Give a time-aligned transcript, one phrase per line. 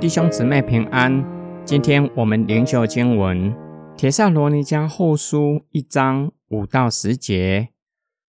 [0.00, 1.24] 弟兄姊妹平安，
[1.64, 3.52] 今天我们灵修经文
[3.96, 7.70] 《铁萨罗尼迦后书》一章五到十节，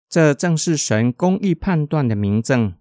[0.09, 2.73] 这正是神公义判断的明证，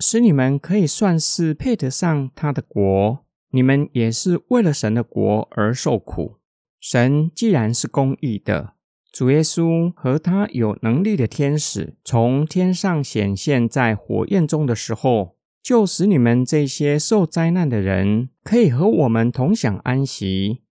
[0.00, 3.24] 使你们可以算是配得上他的国。
[3.52, 6.38] 你们也是为了神的国而受苦。
[6.80, 8.74] 神既然是公义的，
[9.12, 15.36] 主耶稣和他有能力的天使从天上显现在火焰中的时候。
[15.62, 20.62] 就使你们这些受灾难的人可以和我们同享安息，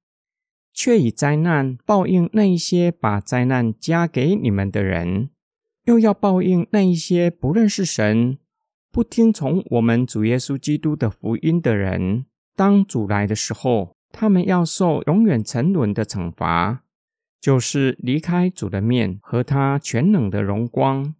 [0.73, 5.29] 却以灾难报应那一些把灾难加给你们的人，
[5.85, 8.37] 又要报应那一些不认识神、
[8.91, 12.25] 不听从我们主耶稣基督的福音的人。
[12.57, 16.80] 当主来的时候，他们要受永远沉沦的惩罚，
[17.41, 21.15] 就是离开主的面和他全能的荣光。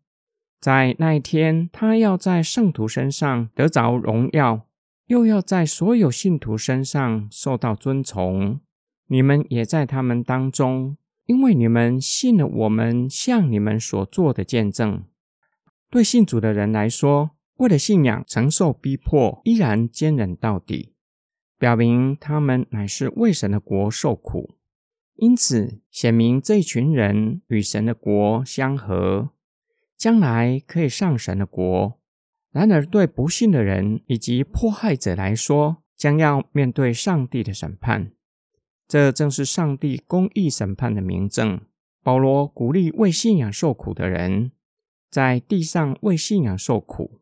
[0.60, 4.68] 在那一天，他要在圣徒身上得着荣耀，
[5.08, 8.60] 又要在所有信徒身上受到尊崇。
[9.08, 15.04] 你们也在他们当中，因为你们信了我们向你们所做的见证。
[15.90, 20.94] 对信主的人来说，为了信仰承受逼迫，依然坚忍到底，
[21.58, 24.56] 表明他们乃是为神的国受苦。
[25.22, 29.30] 因此，显明这群人与神的国相合。
[29.96, 32.00] 将来可以上神的国，
[32.50, 38.14] 然而对不信的人以及迫害者来说，将要面对上帝的审判。
[38.88, 41.62] 这正是上帝公义审判的明证。
[42.02, 44.52] 保罗鼓励为信仰受苦的人，
[45.12, 47.22] 在地上为信仰受苦。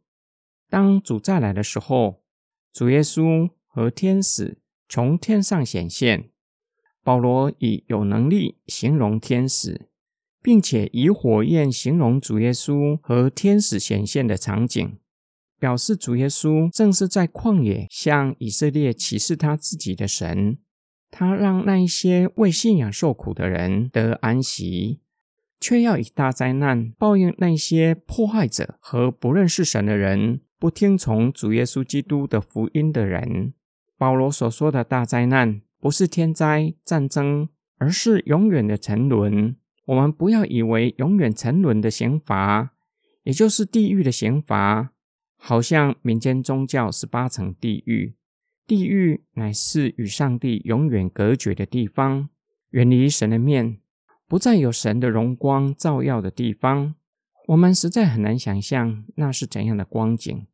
[0.69, 2.23] 当主再来的时候，
[2.71, 6.29] 主耶稣和天使从天上显现。
[7.03, 9.89] 保罗以有能力形容天使。
[10.41, 14.97] 并且以火焰形容主耶稣和天使显现的场景，
[15.59, 20.57] 表示主耶稣正是在旷野向以色列启示他自己的神。
[21.11, 25.01] 他让那一些为信仰受苦的人得安息，
[25.59, 33.53] 却要以大灾难报应那些迫害者和不认识神的人、不听从主耶稣基督的福音的人。
[33.97, 39.55] 保罗所说的大灾难，不是天灾战争，而是永远的沉沦。
[39.85, 42.73] 我们不要以为永远沉沦的刑罚，
[43.23, 44.91] 也就是地狱的刑罚，
[45.37, 48.15] 好像民间宗教十八层地狱。
[48.67, 52.29] 地狱乃是与上帝永远隔绝的地方，
[52.69, 53.79] 远离神的面，
[54.27, 56.93] 不再有神的荣光照耀的地方。
[57.47, 60.45] 我们实在很难想象那是怎样的光景。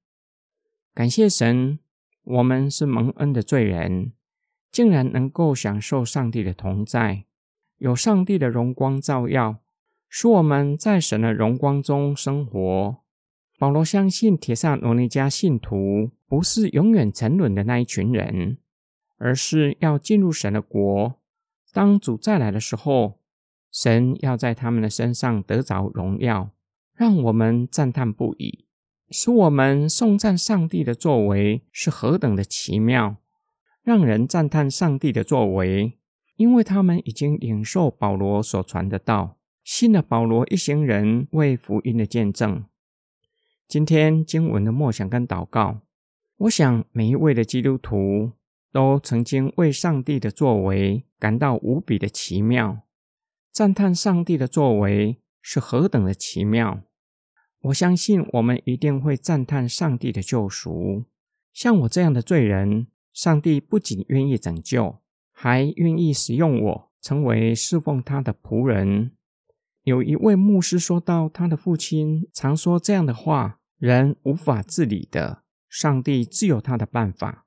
[0.94, 1.80] 感谢神，
[2.24, 4.14] 我们是蒙恩的罪人，
[4.76, 7.24] 竟然能够享受上帝的同在。
[7.78, 9.60] 有上帝的荣光照耀，
[10.10, 12.98] 使我们在神的荣光中生活。
[13.58, 18.58] 保罗相信，铁萨罗尼迦信徒不是永远沉沦的那一群人，
[19.18, 21.22] 而是要进入神的国。
[21.72, 23.22] 当主再来的时候，
[23.72, 26.50] 神要在他们的身上得着荣耀，
[26.94, 28.66] 让我们赞叹不已，
[29.10, 33.16] 使我们颂赞上帝的作为是何等的奇妙，
[33.86, 35.94] 让人赞叹上帝的作为。
[36.38, 42.66] 因为他们已经领受保罗所传的道，信了保罗一行人为福音的见证。
[43.70, 45.80] 今天经文的默想跟祷告，
[46.40, 48.34] 我想每一位的基督徒
[48.74, 52.80] 都曾经为上帝的作为感到无比的奇妙，
[53.54, 56.82] 赞叹上帝的作为是何等的奇妙。
[57.62, 61.06] 我相信我们一定会赞叹上帝的救赎。
[61.54, 65.00] 像我这样的罪人，上帝不仅愿意拯救。
[65.38, 69.12] 还愿意使用我，成为侍奉他的仆人。
[69.84, 77.46] 有一位牧师说到，他的父亲常说这样的话：“人无法自理的，上帝自有他的办法。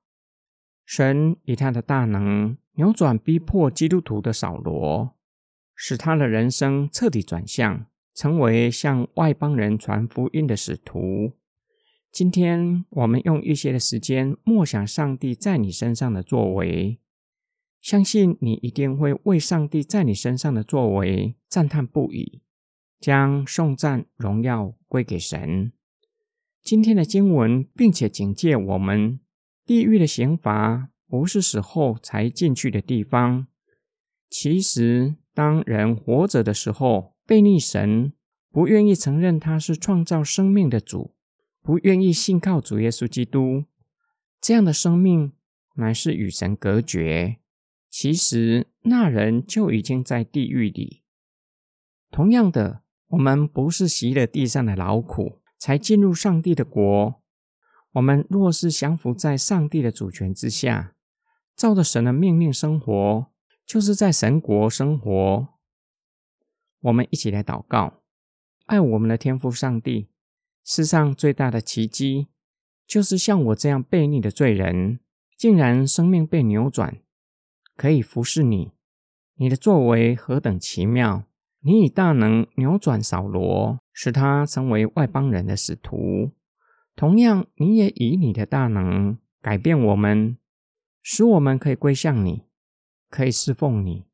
[0.84, 5.16] 神以他的大能扭转逼迫基督徒的扫罗，
[5.74, 11.32] 使他的人生彻底转向，成为向外邦人传福音的使徒。”
[12.18, 16.98] 今天我们用一些的时间默想上帝在你身上的作为。
[17.80, 22.42] 相信你一定会为上帝在你身上的作为赞叹不已，
[22.98, 25.70] 将颂赞荣耀归给神。
[26.64, 29.20] 今天的经文，并且警戒我们：
[29.64, 33.46] 地狱的刑罚不是死后才进去的地方。
[34.28, 38.12] 其实，当人活着的时候，背逆神，
[38.50, 41.14] 不愿意承认他是创造生命的主，
[41.68, 43.66] 不愿意信靠主耶稣基督，
[44.40, 45.34] 这样的生命
[45.74, 47.40] 乃是与神隔绝。
[47.90, 51.02] 其实那人就已经在地狱里。
[52.10, 57.20] 同样的，我们不是习了地上的劳苦才进入上帝的国。
[57.92, 60.94] 我们若是降服在上帝的主权之下，
[61.54, 63.26] 照着神的命令生活，
[63.66, 65.48] 就是在神国生活。
[66.80, 68.00] 我们一起来祷告，
[68.64, 70.08] 爱我们的天父上帝。
[70.70, 72.26] 世上最大的奇迹，
[72.86, 75.00] 就是像我这样悖逆的罪人，
[75.34, 76.98] 竟然生命被扭转，
[77.74, 78.72] 可以服侍你。
[79.36, 81.24] 你的作为何等奇妙！
[81.60, 86.32] 你以大能扭转扫罗，使他成为外邦人的使徒。
[86.94, 90.36] 同样，你也以你的大能改变我们，
[91.02, 92.44] 使我们可以归向你，
[93.08, 94.04] 可以侍奉你。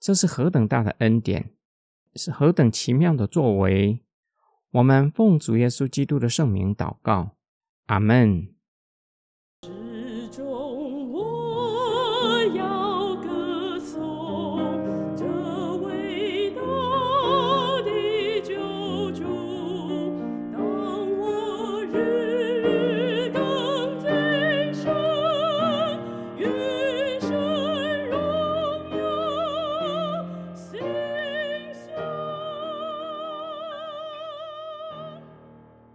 [0.00, 1.52] 这是何等大的恩典，
[2.16, 4.00] 是何等奇妙的作为！
[4.72, 7.36] 我们奉主耶稣基督的圣名祷告，
[7.86, 8.51] 阿门。